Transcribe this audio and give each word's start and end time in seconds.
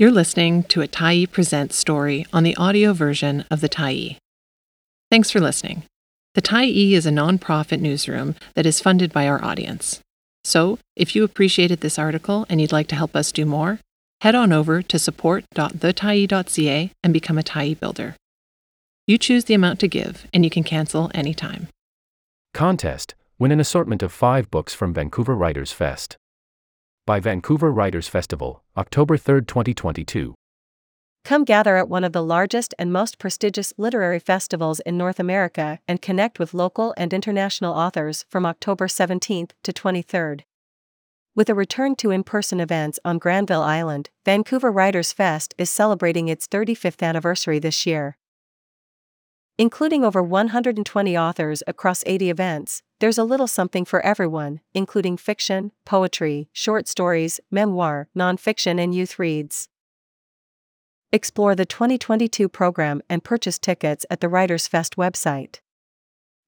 You're 0.00 0.10
listening 0.10 0.62
to 0.62 0.80
a 0.80 0.88
Tyee 0.88 1.30
Presents 1.30 1.76
story 1.76 2.24
on 2.32 2.42
the 2.42 2.56
audio 2.56 2.94
version 2.94 3.44
of 3.50 3.60
the 3.60 3.68
Tyee. 3.68 4.16
Thanks 5.10 5.30
for 5.30 5.40
listening. 5.40 5.82
The 6.32 6.40
Tyee 6.40 6.92
is 6.92 7.04
a 7.04 7.10
nonprofit 7.10 7.80
newsroom 7.80 8.34
that 8.54 8.64
is 8.64 8.80
funded 8.80 9.12
by 9.12 9.28
our 9.28 9.44
audience. 9.44 10.00
So, 10.42 10.78
if 10.96 11.14
you 11.14 11.22
appreciated 11.22 11.82
this 11.82 11.98
article 11.98 12.46
and 12.48 12.62
you'd 12.62 12.72
like 12.72 12.86
to 12.86 12.96
help 12.96 13.14
us 13.14 13.30
do 13.30 13.44
more, 13.44 13.78
head 14.22 14.34
on 14.34 14.54
over 14.54 14.80
to 14.80 14.98
support.thetyee.ca 14.98 16.90
and 17.04 17.12
become 17.12 17.36
a 17.36 17.42
Tyee 17.42 17.78
builder. 17.78 18.16
You 19.06 19.18
choose 19.18 19.44
the 19.44 19.52
amount 19.52 19.80
to 19.80 19.86
give, 19.86 20.26
and 20.32 20.44
you 20.44 20.50
can 20.50 20.64
cancel 20.64 21.10
anytime. 21.12 21.68
Contest 22.54 23.14
Win 23.38 23.52
an 23.52 23.60
assortment 23.60 24.02
of 24.02 24.12
five 24.12 24.50
books 24.50 24.72
from 24.72 24.94
Vancouver 24.94 25.34
Writers 25.34 25.72
Fest. 25.72 26.16
By 27.10 27.18
Vancouver 27.18 27.72
Writers 27.72 28.06
Festival, 28.06 28.62
October 28.76 29.16
3, 29.16 29.40
2022. 29.40 30.32
Come 31.24 31.42
gather 31.42 31.76
at 31.76 31.88
one 31.88 32.04
of 32.04 32.12
the 32.12 32.22
largest 32.22 32.72
and 32.78 32.92
most 32.92 33.18
prestigious 33.18 33.72
literary 33.76 34.20
festivals 34.20 34.78
in 34.78 34.96
North 34.96 35.18
America 35.18 35.80
and 35.88 36.00
connect 36.00 36.38
with 36.38 36.54
local 36.54 36.94
and 36.96 37.12
international 37.12 37.74
authors 37.74 38.24
from 38.28 38.46
October 38.46 38.86
17th 38.86 39.50
to 39.64 39.72
23rd. 39.72 40.42
With 41.34 41.50
a 41.50 41.54
return 41.56 41.96
to 41.96 42.12
in 42.12 42.22
person 42.22 42.60
events 42.60 43.00
on 43.04 43.18
Granville 43.18 43.60
Island, 43.60 44.10
Vancouver 44.24 44.70
Writers 44.70 45.12
Fest 45.12 45.52
is 45.58 45.68
celebrating 45.68 46.28
its 46.28 46.46
35th 46.46 47.02
anniversary 47.02 47.58
this 47.58 47.86
year. 47.86 48.18
Including 49.60 50.06
over 50.06 50.22
120 50.22 51.18
authors 51.18 51.62
across 51.66 52.02
80 52.06 52.30
events, 52.30 52.82
there's 52.98 53.18
a 53.18 53.24
little 53.24 53.46
something 53.46 53.84
for 53.84 54.00
everyone, 54.00 54.60
including 54.72 55.18
fiction, 55.18 55.70
poetry, 55.84 56.48
short 56.50 56.88
stories, 56.88 57.40
memoir, 57.50 58.08
nonfiction, 58.16 58.82
and 58.82 58.94
youth 58.94 59.18
reads. 59.18 59.68
Explore 61.12 61.54
the 61.54 61.66
2022 61.66 62.48
program 62.48 63.02
and 63.10 63.22
purchase 63.22 63.58
tickets 63.58 64.06
at 64.08 64.22
the 64.22 64.30
Writers 64.30 64.66
Fest 64.66 64.96
website. 64.96 65.60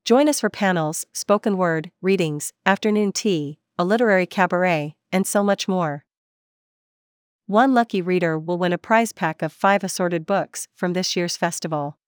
Join 0.06 0.26
us 0.26 0.40
for 0.40 0.48
panels, 0.48 1.04
spoken 1.12 1.58
word, 1.58 1.90
readings, 2.00 2.54
afternoon 2.64 3.12
tea, 3.12 3.58
a 3.78 3.84
literary 3.84 4.24
cabaret, 4.24 4.96
and 5.12 5.26
so 5.26 5.44
much 5.44 5.68
more. 5.68 6.06
One 7.44 7.74
lucky 7.74 8.00
reader 8.00 8.38
will 8.38 8.56
win 8.56 8.72
a 8.72 8.78
prize 8.78 9.12
pack 9.12 9.42
of 9.42 9.52
five 9.52 9.84
assorted 9.84 10.24
books 10.24 10.66
from 10.74 10.94
this 10.94 11.14
year's 11.14 11.36
festival. 11.36 11.98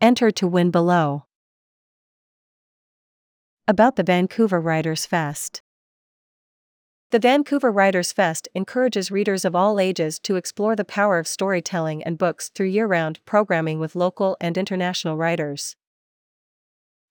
Enter 0.00 0.30
to 0.32 0.46
win 0.46 0.70
below. 0.70 1.24
About 3.66 3.96
the 3.96 4.02
Vancouver 4.02 4.60
Writers 4.60 5.06
Fest. 5.06 5.62
The 7.10 7.18
Vancouver 7.18 7.70
Writers 7.70 8.12
Fest 8.12 8.48
encourages 8.54 9.10
readers 9.10 9.44
of 9.44 9.54
all 9.54 9.78
ages 9.78 10.18
to 10.20 10.36
explore 10.36 10.74
the 10.74 10.84
power 10.84 11.18
of 11.18 11.28
storytelling 11.28 12.02
and 12.02 12.18
books 12.18 12.48
through 12.48 12.66
year 12.66 12.86
round 12.86 13.24
programming 13.24 13.78
with 13.78 13.94
local 13.94 14.36
and 14.40 14.58
international 14.58 15.16
writers. 15.16 15.76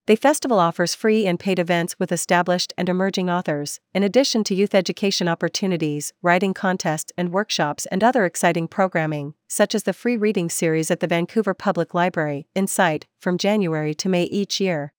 The 0.05 0.17
festival 0.17 0.59
offers 0.59 0.93
free 0.93 1.25
and 1.25 1.39
paid 1.39 1.59
events 1.59 1.97
with 1.97 2.11
established 2.11 2.73
and 2.77 2.89
emerging 2.89 3.29
authors, 3.29 3.79
in 3.93 4.03
addition 4.03 4.43
to 4.43 4.53
youth 4.53 4.75
education 4.75 5.29
opportunities, 5.29 6.11
writing 6.21 6.53
contests 6.53 7.13
and 7.17 7.31
workshops, 7.31 7.85
and 7.85 8.03
other 8.03 8.25
exciting 8.25 8.67
programming, 8.67 9.33
such 9.47 9.73
as 9.73 9.83
the 9.83 9.93
free 9.93 10.17
reading 10.17 10.49
series 10.49 10.91
at 10.91 10.99
the 10.99 11.07
Vancouver 11.07 11.53
Public 11.53 11.93
Library, 11.93 12.47
Incite, 12.53 13.05
from 13.21 13.37
January 13.37 13.93
to 13.93 14.09
May 14.09 14.23
each 14.25 14.59
year. 14.59 14.91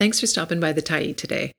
Thanks 0.00 0.18
for 0.18 0.26
stopping 0.26 0.58
by 0.58 0.72
the 0.72 0.82
Tyee 0.82 1.16
today. 1.16 1.52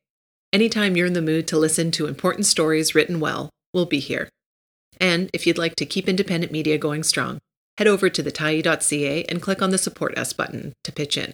Anytime 0.52 0.98
you're 0.98 1.08
in 1.08 1.14
the 1.14 1.22
mood 1.22 1.48
to 1.48 1.58
listen 1.58 1.90
to 1.92 2.08
important 2.08 2.46
stories 2.46 2.94
written 2.94 3.22
well, 3.22 3.50
we'll 3.74 3.86
be 3.86 4.00
here. 4.00 4.28
And 5.00 5.30
if 5.32 5.48
you'd 5.48 5.58
like 5.58 5.78
to 5.78 5.86
keep 5.86 6.10
independent 6.10 6.52
media 6.52 6.78
going 6.78 7.04
strong, 7.04 7.40
head 7.78 7.88
over 7.88 8.10
to 8.10 8.22
thetyee.ca 8.22 9.24
and 9.24 9.42
click 9.42 9.62
on 9.62 9.70
the 9.70 9.78
Support 9.78 10.18
Us 10.18 10.34
button 10.34 10.74
to 10.84 10.92
pitch 10.92 11.18
in. 11.18 11.34